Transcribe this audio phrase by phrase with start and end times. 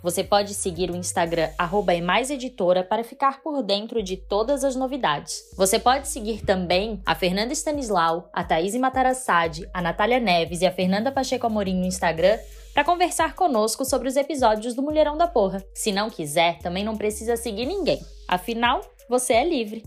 [0.00, 1.50] Você pode seguir o Instagram
[1.92, 5.42] @emaiseditora para ficar por dentro de todas as novidades.
[5.56, 10.72] Você pode seguir também a Fernanda Stanislau, a Thaís Matarassade, a Natália Neves e a
[10.72, 12.38] Fernanda Pacheco Amorim no Instagram
[12.72, 15.64] para conversar conosco sobre os episódios do Mulherão da Porra.
[15.74, 18.00] Se não quiser, também não precisa seguir ninguém.
[18.28, 19.82] Afinal, você é livre.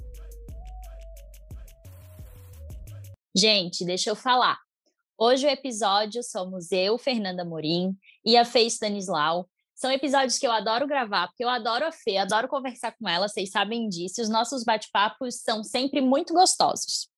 [3.33, 4.57] Gente, deixa eu falar.
[5.17, 9.47] Hoje o episódio somos eu, Fernanda Morim, e a Fê Stanislau,
[9.81, 13.27] são episódios que eu adoro gravar, porque eu adoro a Fê, adoro conversar com ela,
[13.27, 14.21] vocês sabem disso.
[14.21, 17.09] Os nossos bate-papos são sempre muito gostosos.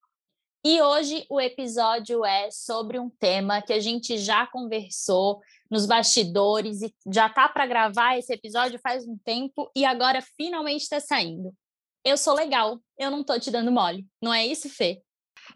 [0.63, 6.81] E hoje o episódio é sobre um tema que a gente já conversou nos bastidores
[6.81, 11.53] e já tá para gravar esse episódio faz um tempo e agora finalmente está saindo.
[12.01, 14.07] Eu sou legal, eu não tô te dando mole.
[14.21, 15.01] Não é isso, Fê?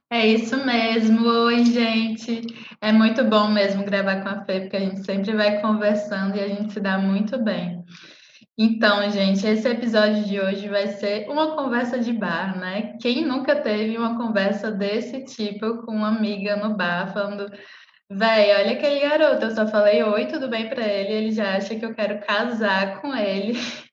[0.10, 1.28] É isso mesmo.
[1.28, 2.42] Oi, gente.
[2.82, 6.40] É muito bom mesmo gravar com a Fê, porque a gente sempre vai conversando e
[6.40, 7.84] a gente se dá muito bem.
[8.58, 12.98] Então, gente, esse episódio de hoje vai ser uma conversa de bar, né?
[13.02, 17.52] Quem nunca teve uma conversa desse tipo com uma amiga no bar, falando,
[18.10, 21.76] véi, olha aquele garoto, eu só falei oi, tudo bem para ele, ele já acha
[21.76, 23.54] que eu quero casar com ele.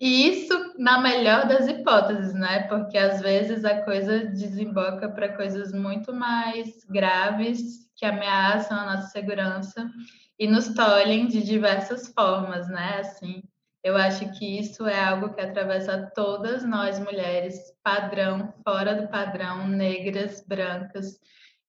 [0.00, 2.68] E isso na melhor das hipóteses, né?
[2.68, 9.08] Porque às vezes a coisa desemboca para coisas muito mais graves que ameaçam a nossa
[9.08, 9.90] segurança
[10.38, 13.00] e nos tolhem de diversas formas, né?
[13.00, 13.42] Assim,
[13.82, 19.66] eu acho que isso é algo que atravessa todas nós mulheres, padrão, fora do padrão,
[19.66, 21.18] negras, brancas,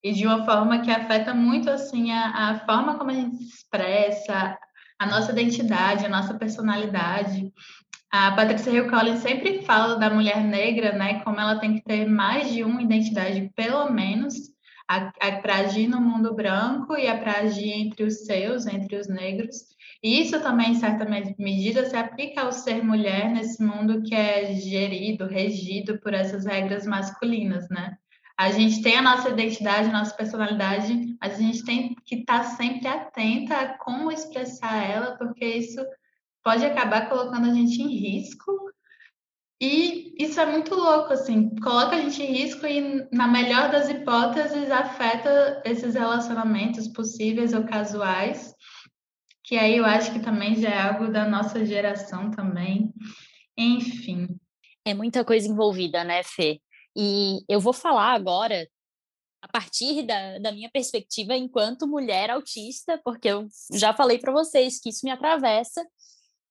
[0.04, 3.56] e de uma forma que afeta muito assim a, a forma como a gente se
[3.56, 4.58] expressa,
[5.00, 7.52] a nossa identidade, a nossa personalidade.
[8.12, 12.08] A Patrícia Hill Collins sempre fala da mulher negra, né, como ela tem que ter
[12.08, 14.34] mais de uma identidade, pelo menos,
[15.44, 19.58] para agir no mundo branco e para agir entre os seus, entre os negros.
[20.02, 21.06] E isso também, em certa
[21.38, 26.88] medida, se aplica ao ser mulher nesse mundo que é gerido, regido por essas regras
[26.88, 27.96] masculinas, né?
[28.36, 32.40] A gente tem a nossa identidade, a nossa personalidade, mas a gente tem que estar
[32.40, 35.86] tá sempre atenta a como expressar ela, porque isso
[36.50, 38.52] pode acabar colocando a gente em risco.
[39.62, 43.88] E isso é muito louco, assim, coloca a gente em risco e, na melhor das
[43.88, 48.56] hipóteses, afeta esses relacionamentos possíveis ou casuais,
[49.44, 52.92] que aí eu acho que também já é algo da nossa geração também.
[53.56, 54.28] Enfim.
[54.84, 56.60] É muita coisa envolvida, né, Fê?
[56.98, 58.68] E eu vou falar agora
[59.40, 64.80] a partir da, da minha perspectiva enquanto mulher autista, porque eu já falei para vocês
[64.80, 65.86] que isso me atravessa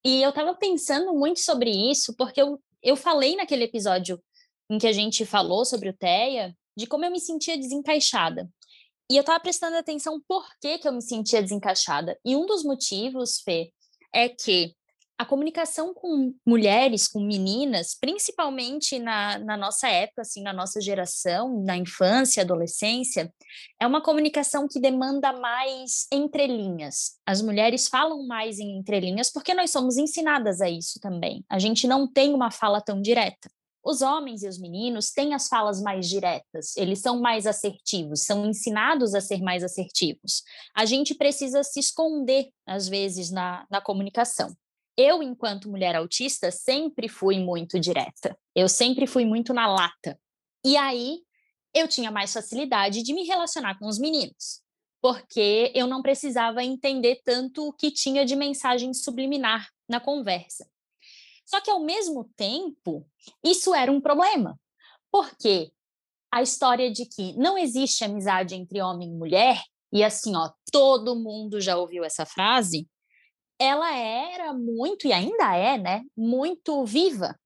[0.05, 4.23] e eu estava pensando muito sobre isso, porque eu, eu falei naquele episódio
[4.71, 8.49] em que a gente falou sobre o TEA, de como eu me sentia desencaixada.
[9.11, 12.19] E eu estava prestando atenção por que, que eu me sentia desencaixada.
[12.25, 13.73] E um dos motivos, Fê,
[14.15, 14.75] é que
[15.19, 21.61] a comunicação com mulheres, com meninas, principalmente na, na nossa época, assim, na nossa geração,
[21.65, 23.33] na infância, adolescência,
[23.81, 27.17] é uma comunicação que demanda mais entrelinhas.
[27.27, 31.45] As mulheres falam mais em entrelinhas porque nós somos ensinadas a isso também.
[31.51, 33.51] A gente não tem uma fala tão direta.
[33.85, 38.47] Os homens e os meninos têm as falas mais diretas, eles são mais assertivos, são
[38.47, 40.43] ensinados a ser mais assertivos.
[40.77, 44.55] A gente precisa se esconder, às vezes, na, na comunicação
[44.99, 48.37] eu, enquanto mulher autista, sempre fui muito direta.
[48.53, 50.19] Eu sempre fui muito na lata.
[50.65, 51.21] E aí
[51.73, 54.61] eu tinha mais facilidade de me relacionar com os meninos,
[55.01, 60.69] porque eu não precisava entender tanto o que tinha de mensagem subliminar na conversa.
[61.47, 63.07] Só que ao mesmo tempo,
[63.45, 64.59] isso era um problema,
[65.13, 65.71] porque
[66.31, 69.63] a história de que não existe amizade entre homem e mulher,
[69.93, 72.87] e assim, ó, todo mundo já ouviu essa frase,
[73.59, 77.39] ela era muito, e ainda é, né, muito viva.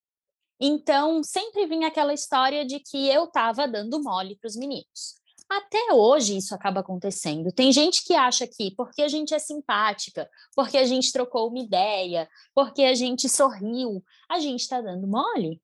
[0.59, 5.21] Então, sempre vinha aquela história de que eu estava dando mole para os meninos.
[5.49, 7.51] Até hoje isso acaba acontecendo.
[7.51, 11.59] Tem gente que acha que porque a gente é simpática, porque a gente trocou uma
[11.59, 15.61] ideia, porque a gente sorriu, a gente está dando mole.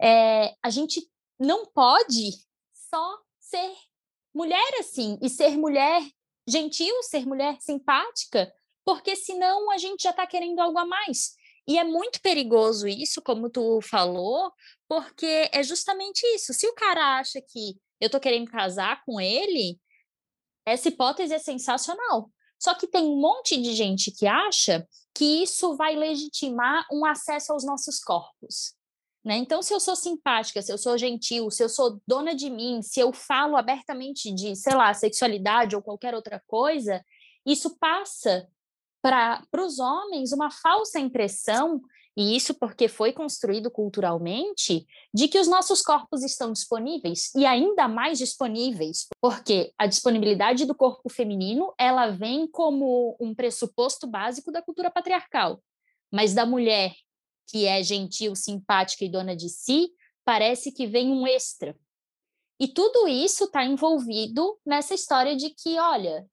[0.00, 1.08] É, a gente
[1.38, 2.32] não pode
[2.72, 3.72] só ser
[4.34, 6.02] mulher assim e ser mulher
[6.46, 8.52] gentil, ser mulher simpática,
[8.84, 11.34] porque senão a gente já está querendo algo a mais.
[11.66, 14.52] E é muito perigoso isso, como tu falou,
[14.86, 16.52] porque é justamente isso.
[16.52, 19.78] Se o cara acha que eu estou querendo casar com ele,
[20.66, 22.30] essa hipótese é sensacional.
[22.58, 27.52] Só que tem um monte de gente que acha que isso vai legitimar um acesso
[27.52, 28.74] aos nossos corpos.
[29.24, 29.36] Né?
[29.36, 32.82] Então, se eu sou simpática, se eu sou gentil, se eu sou dona de mim,
[32.82, 37.02] se eu falo abertamente de, sei lá, sexualidade ou qualquer outra coisa,
[37.46, 38.46] isso passa
[39.04, 41.82] para os homens uma falsa impressão,
[42.16, 47.86] e isso porque foi construído culturalmente, de que os nossos corpos estão disponíveis e ainda
[47.86, 54.62] mais disponíveis, porque a disponibilidade do corpo feminino ela vem como um pressuposto básico da
[54.62, 55.62] cultura patriarcal,
[56.10, 56.94] mas da mulher
[57.46, 59.90] que é gentil, simpática e dona de si,
[60.24, 61.76] parece que vem um extra.
[62.58, 66.26] E tudo isso está envolvido nessa história de que, olha,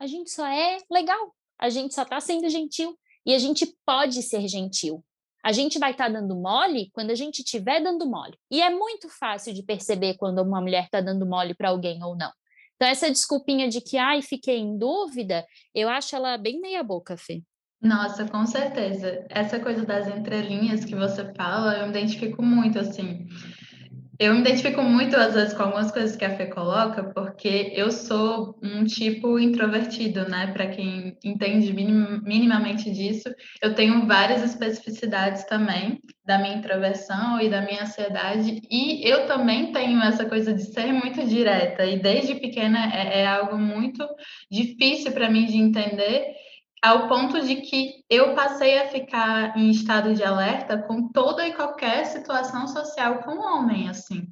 [0.00, 2.96] a gente só é legal, a gente só está sendo gentil
[3.26, 5.04] e a gente pode ser gentil.
[5.44, 8.36] A gente vai estar tá dando mole quando a gente estiver dando mole.
[8.50, 12.16] E é muito fácil de perceber quando uma mulher está dando mole para alguém ou
[12.16, 12.32] não.
[12.76, 15.44] Então, essa desculpinha de que, ai, fiquei em dúvida,
[15.74, 17.42] eu acho ela bem meia-boca, Fê.
[17.80, 19.26] Nossa, com certeza.
[19.28, 23.26] Essa coisa das entrelinhas que você fala, eu me identifico muito, assim.
[24.18, 27.92] Eu me identifico muito, às vezes, com algumas coisas que a Fê coloca, porque eu
[27.92, 30.48] sou um tipo introvertido, né?
[30.48, 33.32] Para quem entende minim, minimamente disso,
[33.62, 39.72] eu tenho várias especificidades também da minha introversão e da minha ansiedade, e eu também
[39.72, 44.04] tenho essa coisa de ser muito direta, e desde pequena é, é algo muito
[44.50, 46.34] difícil para mim de entender
[46.82, 51.54] ao ponto de que eu passei a ficar em estado de alerta com toda e
[51.54, 54.28] qualquer situação social com o homem, assim.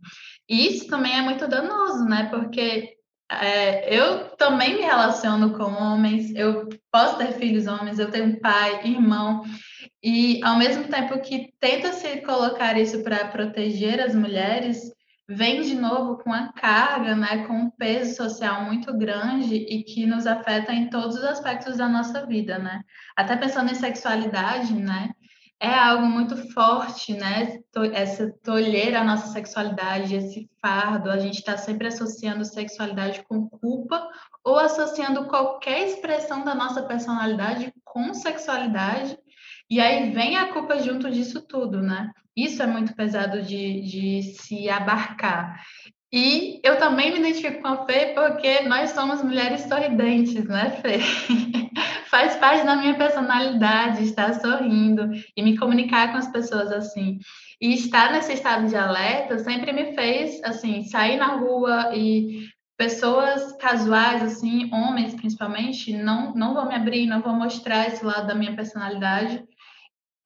[0.49, 2.29] E isso também é muito danoso, né?
[2.31, 2.97] Porque
[3.31, 8.87] é, eu também me relaciono com homens, eu posso ter filhos homens, eu tenho pai,
[8.87, 9.43] irmão,
[10.03, 14.79] e ao mesmo tempo que tenta se colocar isso para proteger as mulheres,
[15.29, 20.07] vem de novo com a carga, né, com um peso social muito grande e que
[20.07, 22.83] nos afeta em todos os aspectos da nossa vida, né?
[23.17, 25.11] Até pensando em sexualidade, né?
[25.59, 27.61] É algo muito forte, né?
[27.93, 34.07] Essa tolher a nossa sexualidade, esse fardo, a gente está sempre associando sexualidade com culpa
[34.45, 39.19] ou associando qualquer expressão da nossa personalidade com sexualidade.
[39.69, 42.13] E aí vem a culpa junto disso tudo, né?
[42.37, 45.59] Isso é muito pesado de, de se abarcar.
[46.13, 50.99] E eu também me identifico com a Fê porque nós somos mulheres sorridentes, né, Fê?
[52.11, 57.19] Faz parte da minha personalidade estar sorrindo e me comunicar com as pessoas assim.
[57.61, 63.53] E estar nesse estado de alerta sempre me fez, assim, sair na rua e pessoas
[63.57, 68.35] casuais, assim, homens principalmente, não, não vão me abrir, não vão mostrar esse lado da
[68.35, 69.43] minha personalidade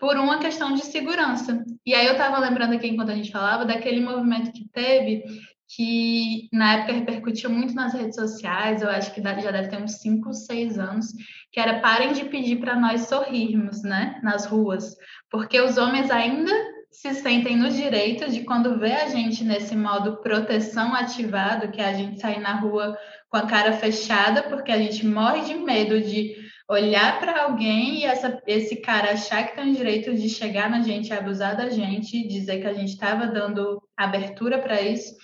[0.01, 1.63] por uma questão de segurança.
[1.85, 5.23] E aí eu estava lembrando aqui, enquanto a gente falava, daquele movimento que teve,
[5.69, 10.01] que na época repercutiu muito nas redes sociais, eu acho que já deve ter uns
[10.01, 11.07] 5, 6 anos,
[11.53, 14.97] que era parem de pedir para nós sorrirmos, né, nas ruas,
[15.31, 16.51] porque os homens ainda
[16.91, 21.89] se sentem no direito de quando vê a gente nesse modo proteção ativado, que é
[21.89, 22.99] a gente sair na rua
[23.29, 26.35] com a cara fechada, porque a gente morre de medo de
[26.71, 30.83] olhar para alguém e essa, esse cara achar que tem o direito de chegar na
[30.83, 35.17] gente, abusar da gente, dizer que a gente estava dando abertura para isso.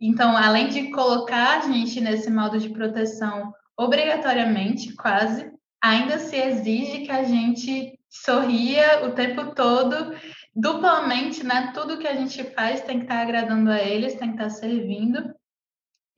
[0.00, 7.02] Então, além de colocar a gente nesse modo de proteção obrigatoriamente, quase, ainda se exige
[7.02, 10.12] que a gente sorria o tempo todo,
[10.56, 11.70] duplamente, né?
[11.72, 14.44] Tudo que a gente faz tem que estar tá agradando a eles, tem que estar
[14.44, 15.32] tá servindo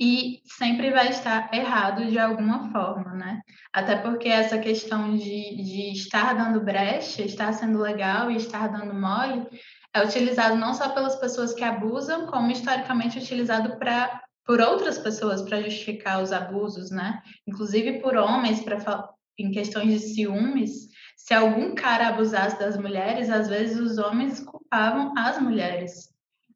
[0.05, 3.41] e sempre vai estar errado de alguma forma, né?
[3.73, 8.93] Até porque essa questão de, de estar dando brecha, estar sendo legal e estar dando
[8.93, 9.47] mole,
[9.95, 15.41] é utilizado não só pelas pessoas que abusam, como historicamente utilizado para por outras pessoas
[15.41, 17.23] para justificar os abusos, né?
[17.47, 23.49] Inclusive por homens, para em questões de ciúmes, se algum cara abusasse das mulheres, às
[23.49, 26.12] vezes os homens culpavam as mulheres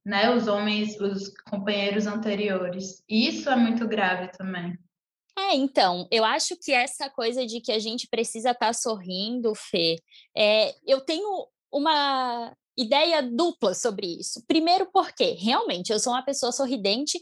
[0.06, 3.02] né, os homens, os companheiros anteriores.
[3.08, 4.78] Isso é muito grave também.
[5.36, 9.52] É, então, eu acho que essa coisa de que a gente precisa estar tá sorrindo,
[9.56, 9.96] Fê,
[10.34, 14.44] é, eu tenho uma ideia dupla sobre isso.
[14.46, 17.20] Primeiro, porque realmente eu sou uma pessoa sorridente,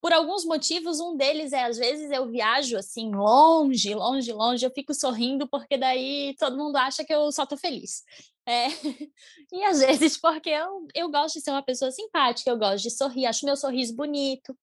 [0.00, 4.70] por alguns motivos, um deles é às vezes eu viajo assim longe, longe, longe, eu
[4.72, 8.02] fico sorrindo porque daí todo mundo acha que eu só tô feliz.
[8.46, 8.66] É,
[9.52, 12.90] e às vezes porque eu, eu gosto de ser uma pessoa simpática, eu gosto de
[12.90, 14.56] sorrir, acho meu sorriso bonito.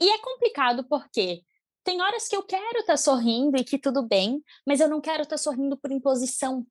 [0.00, 1.42] E é complicado porque
[1.84, 5.00] tem horas que eu quero estar tá sorrindo e que tudo bem, mas eu não
[5.00, 6.66] quero estar tá sorrindo por imposição.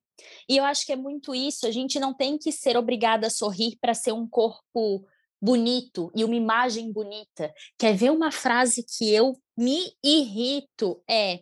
[0.48, 3.30] E eu acho que é muito isso, a gente não tem que ser obrigada a
[3.30, 5.06] sorrir para ser um corpo
[5.40, 7.52] bonito e uma imagem bonita.
[7.78, 11.02] Quer ver uma frase que eu me irrito?
[11.08, 11.40] É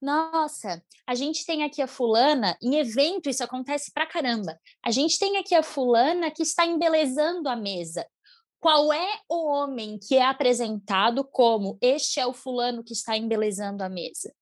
[0.00, 4.58] nossa, a gente tem aqui a fulana, em evento isso acontece pra caramba.
[4.84, 8.06] A gente tem aqui a fulana que está embelezando a mesa.
[8.60, 13.82] Qual é o homem que é apresentado como este é o fulano que está embelezando
[13.82, 14.32] a mesa?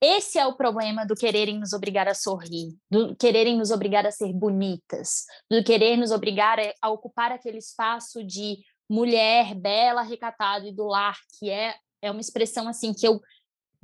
[0.00, 4.10] Esse é o problema do quererem nos obrigar a sorrir, do quererem nos obrigar a
[4.10, 8.58] ser bonitas, do querer nos obrigar a, a ocupar aquele espaço de
[8.88, 13.18] mulher bela, recatada e do lar, que é, é uma expressão assim que eu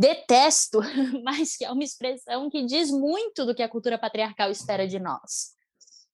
[0.01, 0.81] detesto,
[1.23, 4.99] mas que é uma expressão que diz muito do que a cultura patriarcal espera de
[4.99, 5.51] nós.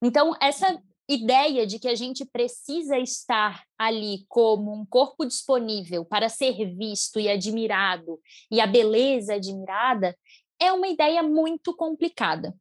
[0.02, 0.76] Então, essa
[1.09, 7.21] ideia de que a gente precisa estar ali como um corpo disponível para ser visto
[7.21, 8.19] e admirado,
[8.50, 10.16] e a beleza admirada,
[10.61, 12.52] é uma ideia muito complicada.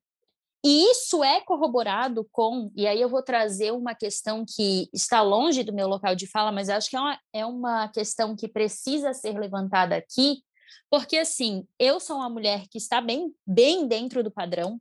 [0.63, 5.63] E isso é corroborado com, e aí eu vou trazer uma questão que está longe
[5.63, 9.13] do meu local de fala, mas acho que é uma, é uma questão que precisa
[9.13, 10.44] ser levantada aqui,
[10.89, 14.79] porque, assim, eu sou uma mulher que está bem, bem dentro do padrão,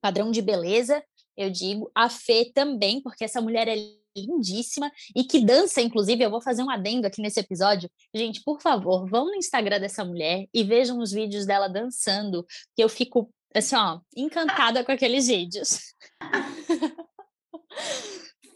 [0.00, 1.02] padrão de beleza,
[1.36, 1.90] eu digo.
[1.94, 3.76] A Fê também, porque essa mulher é
[4.16, 7.90] lindíssima e que dança, inclusive, eu vou fazer um adendo aqui nesse episódio.
[8.14, 12.82] Gente, por favor, vão no Instagram dessa mulher e vejam os vídeos dela dançando, que
[12.82, 15.94] eu fico, assim, ó, encantada com aqueles vídeos.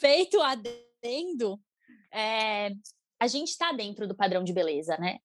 [0.01, 1.61] Feito adendo,
[2.13, 2.71] é,
[3.21, 5.19] a gente está dentro do padrão de beleza, né?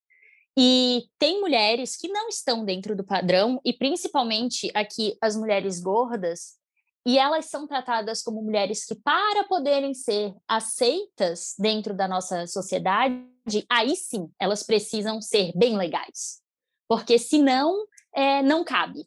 [0.57, 6.57] E tem mulheres que não estão dentro do padrão, e principalmente aqui as mulheres gordas,
[7.05, 13.25] e elas são tratadas como mulheres que, para poderem ser aceitas dentro da nossa sociedade,
[13.69, 16.41] aí sim elas precisam ser bem legais.
[16.87, 19.05] Porque senão é, não cabe.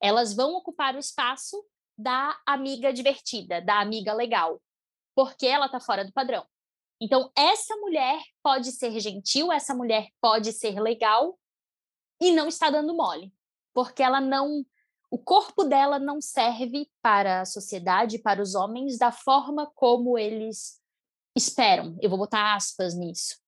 [0.00, 1.64] Elas vão ocupar o espaço
[1.96, 4.60] da amiga divertida, da amiga legal,
[5.14, 6.44] porque ela está fora do padrão.
[7.00, 11.38] Então, essa mulher pode ser gentil, essa mulher pode ser legal
[12.20, 13.32] e não está dando mole,
[13.72, 14.64] porque ela não.
[15.10, 20.78] O corpo dela não serve para a sociedade, para os homens, da forma como eles
[21.34, 21.96] esperam.
[22.02, 23.38] Eu vou botar aspas nisso.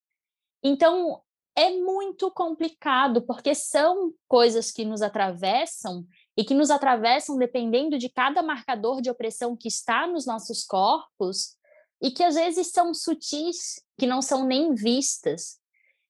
[0.62, 1.20] Então,
[1.54, 8.08] é muito complicado, porque são coisas que nos atravessam e que nos atravessam dependendo de
[8.08, 11.58] cada marcador de opressão que está nos nossos corpos
[12.00, 15.58] e que às vezes são sutis, que não são nem vistas.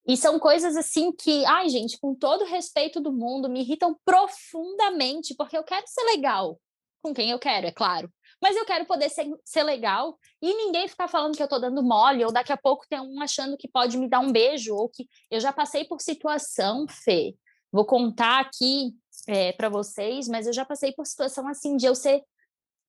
[0.07, 3.97] E são coisas assim que, ai, gente, com todo o respeito do mundo, me irritam
[4.05, 6.59] profundamente, porque eu quero ser legal
[7.03, 8.13] com quem eu quero, é claro.
[8.41, 11.83] Mas eu quero poder ser, ser legal e ninguém ficar falando que eu tô dando
[11.83, 14.89] mole, ou daqui a pouco tem um achando que pode me dar um beijo, ou
[14.89, 17.35] que eu já passei por situação, Fê.
[17.73, 18.95] Vou contar aqui
[19.27, 22.23] é, para vocês, mas eu já passei por situação assim de eu ser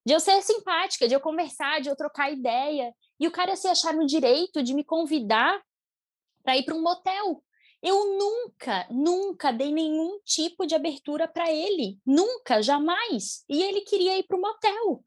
[0.05, 2.93] de eu ser simpática, de eu conversar, de eu trocar ideia.
[3.19, 5.61] E o cara se achar no direito de me convidar
[6.43, 7.43] para ir para um motel.
[7.81, 11.99] Eu nunca, nunca dei nenhum tipo de abertura para ele.
[12.05, 13.43] Nunca, jamais.
[13.49, 15.03] E ele queria ir para o motel.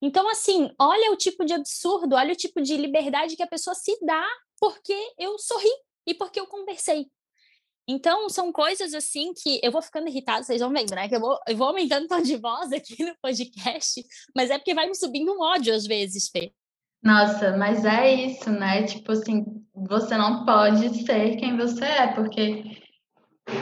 [0.00, 3.74] Então, assim, olha o tipo de absurdo, olha o tipo de liberdade que a pessoa
[3.74, 4.26] se dá
[4.60, 5.70] porque eu sorri
[6.06, 7.10] e porque eu conversei.
[7.88, 11.08] Então, são coisas assim que eu vou ficando irritada, vocês vão vendo, né?
[11.08, 14.04] Que eu vou, eu vou aumentando o tom de voz aqui no podcast,
[14.36, 16.52] mas é porque vai me subindo um ódio às vezes, Fê.
[17.02, 18.82] Nossa, mas é isso, né?
[18.82, 22.64] Tipo assim, você não pode ser quem você é, porque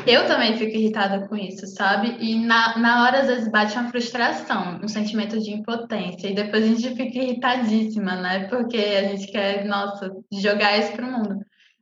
[0.05, 2.17] eu também fico irritada com isso, sabe?
[2.19, 6.65] E na, na hora, às vezes, bate uma frustração, um sentimento de impotência, e depois
[6.65, 8.49] a gente fica irritadíssima, né?
[8.49, 11.39] Porque a gente quer, nossa, jogar isso pro mundo.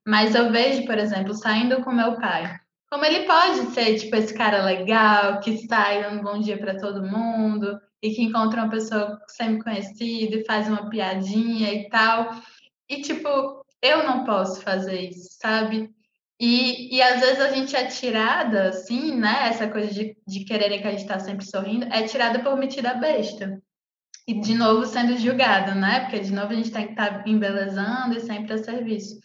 [0.07, 2.59] Mas eu vejo, por exemplo, saindo com meu pai.
[2.91, 7.07] Como ele pode ser, tipo, esse cara legal, que sai dando bom dia para todo
[7.07, 12.39] mundo, e que encontra uma pessoa semi-conhecida e faz uma piadinha e tal.
[12.89, 15.91] E, tipo, eu não posso fazer isso, sabe?
[16.39, 19.49] E, e às vezes a gente é tirada, assim, né?
[19.49, 22.93] Essa coisa de, de quererem que a gente tá sempre sorrindo, é tirada por metida
[22.95, 23.63] besta.
[24.27, 26.01] E de novo sendo julgada, né?
[26.01, 29.19] Porque de novo a gente tem que estar tá embelezando e sempre a serviço.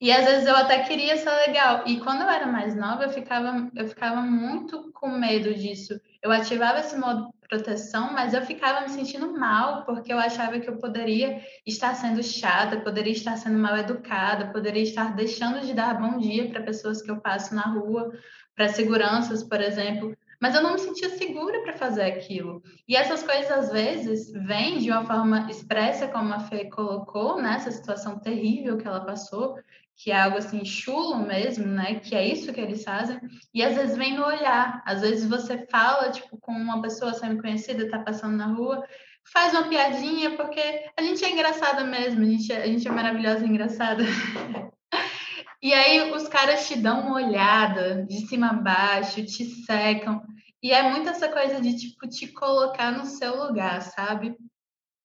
[0.00, 1.84] E às vezes eu até queria ser legal.
[1.86, 5.98] E quando eu era mais nova, eu ficava, eu ficava muito com medo disso.
[6.22, 10.68] Eu ativava esse modo proteção, mas eu ficava me sentindo mal, porque eu achava que
[10.68, 15.98] eu poderia estar sendo chata, poderia estar sendo mal educada, poderia estar deixando de dar
[16.00, 18.12] bom dia para pessoas que eu passo na rua,
[18.54, 20.16] para seguranças, por exemplo.
[20.40, 22.62] Mas eu não me sentia segura para fazer aquilo.
[22.86, 27.70] E essas coisas, às vezes, vêm de uma forma expressa, como a Fê colocou, nessa
[27.70, 27.76] né?
[27.76, 29.56] situação terrível que ela passou,
[29.96, 31.96] que é algo assim chulo mesmo, né?
[32.00, 33.18] Que é isso que eles fazem.
[33.54, 34.82] E às vezes vem no olhar.
[34.84, 38.86] Às vezes você fala, tipo, com uma pessoa semi-conhecida, tá passando na rua,
[39.32, 40.60] faz uma piadinha, porque
[40.96, 44.04] a gente é engraçada mesmo, a gente é, a gente é maravilhosa e engraçada.
[45.62, 50.22] e aí os caras te dão uma olhada de cima a baixo, te secam.
[50.62, 54.36] E é muito essa coisa de, tipo, te colocar no seu lugar, sabe?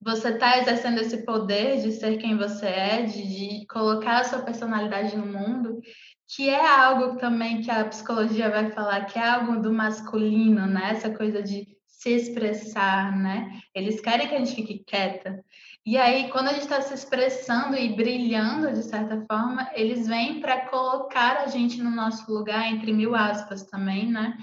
[0.03, 4.39] Você está exercendo esse poder de ser quem você é, de, de colocar a sua
[4.39, 5.79] personalidade no mundo,
[6.27, 10.91] que é algo também que a psicologia vai falar, que é algo do masculino, né?
[10.91, 13.61] Essa coisa de se expressar, né?
[13.75, 15.43] Eles querem que a gente fique quieta.
[15.85, 20.39] E aí, quando a gente está se expressando e brilhando de certa forma, eles vêm
[20.39, 24.35] para colocar a gente no nosso lugar, entre mil aspas também, né?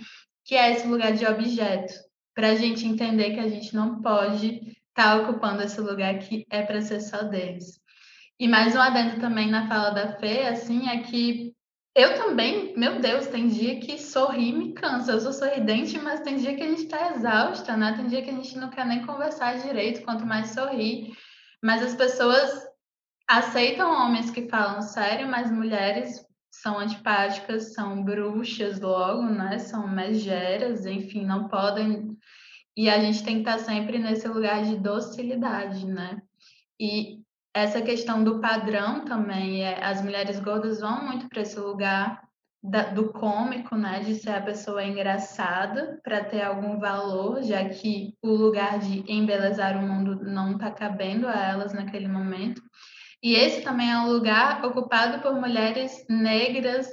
[0.44, 1.94] Que é esse lugar de objeto,
[2.32, 6.44] para a gente entender que a gente não pode estar tá ocupando esse lugar que
[6.50, 7.80] é para ser só deles.
[8.40, 11.54] E mais um adendo também na fala da Fê, assim, é que
[11.94, 15.12] eu também, meu Deus, tem dia que sorrir me cansa.
[15.12, 17.94] Eu sou sorridente, mas tem dia que a gente está exausta, né?
[17.96, 21.12] Tem dia que a gente não quer nem conversar direito, quanto mais sorrir.
[21.62, 22.66] Mas as pessoas
[23.26, 29.58] aceitam homens que falam sério, mas mulheres são antipáticas, são bruxas logo, né?
[29.58, 32.16] São megeras, enfim, não podem.
[32.78, 36.22] E a gente tem que estar sempre nesse lugar de docilidade, né?
[36.78, 37.18] E
[37.52, 42.22] essa questão do padrão também, é, as mulheres gordas vão muito para esse lugar
[42.62, 48.14] da, do cômico, né, de ser a pessoa engraçada para ter algum valor, já que
[48.22, 52.62] o lugar de embelezar o mundo não está cabendo a elas naquele momento.
[53.20, 56.88] E esse também é um lugar ocupado por mulheres negras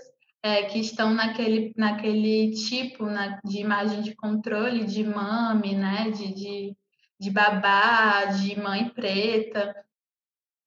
[0.46, 6.36] é, que estão naquele, naquele tipo na, de imagem de controle, de mame, né, de,
[6.36, 6.78] de,
[7.20, 9.76] de babá, de mãe preta.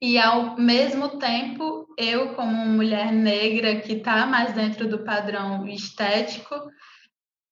[0.03, 6.57] E ao mesmo tempo, eu, como mulher negra que está mais dentro do padrão estético,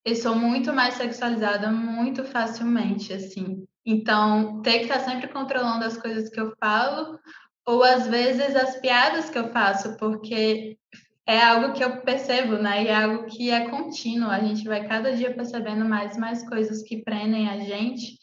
[0.05, 3.65] eu sou muito mais sexualizada muito facilmente, assim.
[3.85, 7.21] Então, ter que estar tá sempre controlando as coisas que eu falo,
[7.65, 10.77] ou às vezes as piadas que eu faço, porque
[11.27, 12.85] é algo que eu percebo, né?
[12.85, 14.31] E é algo que é contínuo.
[14.31, 18.17] A gente vai cada dia percebendo mais e mais coisas que prendem a gente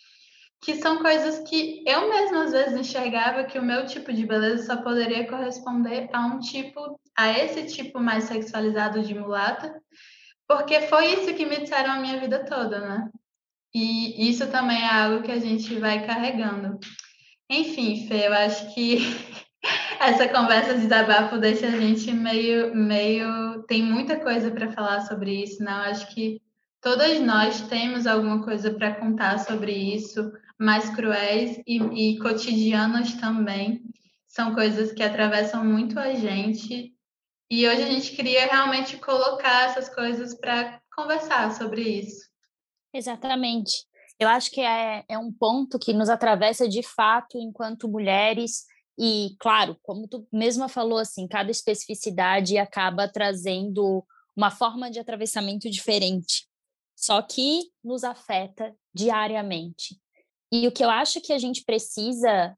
[0.64, 4.66] que são coisas que eu mesma às vezes enxergava que o meu tipo de beleza
[4.66, 9.76] só poderia corresponder a um tipo, a esse tipo mais sexualizado de mulata,
[10.48, 13.10] porque foi isso que me disseram a minha vida toda, né?
[13.76, 16.80] E isso também é algo que a gente vai carregando.
[17.50, 19.00] Enfim, Fê, eu acho que
[20.10, 23.64] essa conversa de desabafo deixa a gente meio, meio.
[23.64, 25.82] Tem muita coisa para falar sobre isso, não?
[25.82, 26.42] Acho que
[26.82, 33.84] todas nós temos alguma coisa para contar sobre isso mais cruéis e, e cotidianas também.
[34.28, 36.94] São coisas que atravessam muito a gente.
[37.50, 42.28] E hoje a gente queria realmente colocar essas coisas para conversar sobre isso.
[42.94, 43.86] Exatamente.
[44.20, 48.66] Eu acho que é, é um ponto que nos atravessa de fato enquanto mulheres.
[48.98, 55.70] E, claro, como tu mesma falou, assim, cada especificidade acaba trazendo uma forma de atravessamento
[55.70, 56.48] diferente,
[56.96, 60.00] só que nos afeta diariamente.
[60.52, 62.56] E o que eu acho que a gente precisa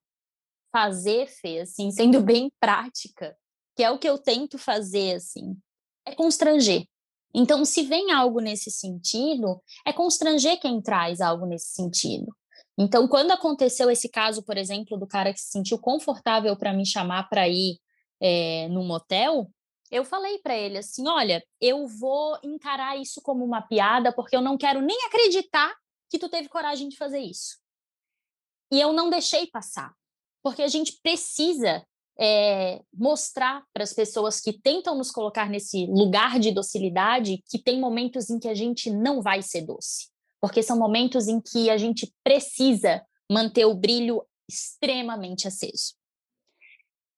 [0.71, 3.37] fazer, Fê, assim, sendo bem prática,
[3.75, 5.57] que é o que eu tento fazer, assim,
[6.05, 6.85] é constranger.
[7.33, 12.33] Então, se vem algo nesse sentido, é constranger quem traz algo nesse sentido.
[12.77, 16.85] Então, quando aconteceu esse caso, por exemplo, do cara que se sentiu confortável para me
[16.85, 17.79] chamar para ir
[18.21, 19.49] é, motel,
[19.91, 24.41] eu falei para ele assim: olha, eu vou encarar isso como uma piada, porque eu
[24.41, 25.73] não quero nem acreditar
[26.09, 27.57] que tu teve coragem de fazer isso.
[28.71, 29.93] E eu não deixei passar,
[30.43, 31.85] porque a gente precisa
[32.19, 37.79] é, mostrar para as pessoas que tentam nos colocar nesse lugar de docilidade que tem
[37.79, 40.09] momentos em que a gente não vai ser doce,
[40.45, 45.95] porque são momentos em que a gente precisa manter o brilho extremamente aceso.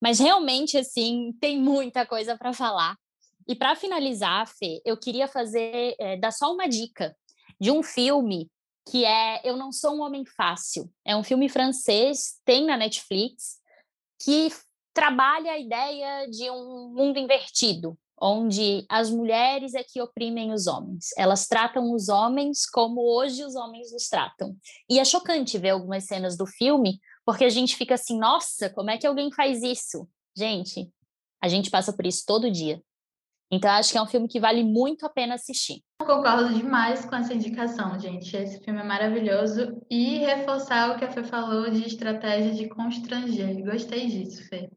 [0.02, 2.96] Mas realmente, assim, tem muita coisa para falar.
[3.46, 7.14] E para finalizar, Fê, eu queria fazer, é, dar só uma dica
[7.60, 8.50] de um filme
[8.90, 10.90] que é Eu Não Sou um Homem Fácil.
[11.06, 13.58] É um filme francês, tem na Netflix,
[14.24, 14.48] que
[14.94, 21.10] trabalha a ideia de um mundo invertido, onde as mulheres é que oprimem os homens.
[21.18, 24.56] Elas tratam os homens como hoje os homens nos tratam.
[24.90, 28.90] E é chocante ver algumas cenas do filme, porque a gente fica assim, nossa, como
[28.90, 30.08] é que alguém faz isso?
[30.36, 30.92] Gente,
[31.42, 32.82] a gente passa por isso todo dia.
[33.50, 35.82] Então, acho que é um filme que vale muito a pena assistir.
[36.02, 38.36] concordo demais com essa indicação, gente.
[38.36, 39.82] Esse filme é maravilhoso.
[39.90, 43.64] E reforçar o que a Fê falou de estratégia de constranger.
[43.64, 44.70] Gostei disso, Fê.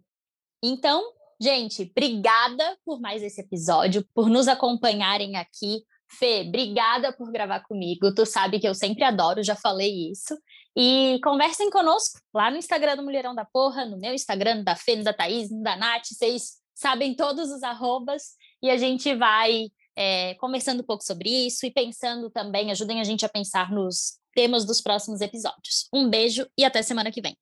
[0.63, 1.03] Então,
[1.41, 5.83] gente, obrigada por mais esse episódio, por nos acompanharem aqui.
[6.19, 8.13] Fê, obrigada por gravar comigo.
[8.15, 10.37] Tu sabe que eu sempre adoro, já falei isso.
[10.77, 14.97] E conversem conosco lá no Instagram do Mulherão da Porra, no meu Instagram, da Fê,
[14.97, 16.07] da Thaís, da Nath.
[16.07, 21.67] Vocês sabem todos os arrobas e a gente vai é, conversando um pouco sobre isso
[21.67, 25.89] e pensando também, ajudem a gente a pensar nos temas dos próximos episódios.
[25.93, 27.37] Um beijo e até semana que vem.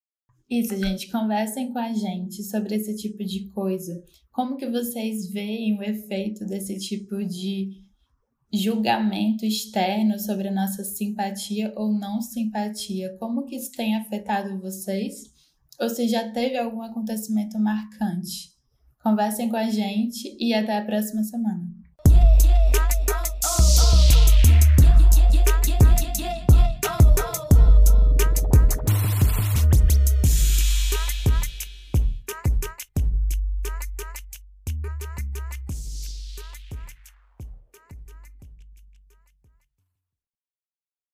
[0.50, 4.02] Isso, gente, conversem com a gente sobre esse tipo de coisa.
[4.32, 7.84] Como que vocês veem o efeito desse tipo de
[8.50, 13.14] julgamento externo sobre a nossa simpatia ou não simpatia?
[13.18, 15.24] Como que isso tem afetado vocês?
[15.78, 18.56] Ou se já teve algum acontecimento marcante?
[19.02, 21.77] Conversem com a gente e até a próxima semana.